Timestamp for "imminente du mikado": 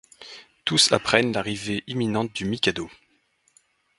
1.85-2.89